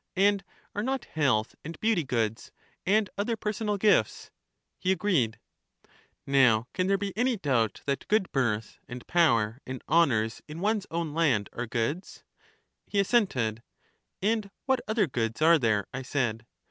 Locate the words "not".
0.81-1.05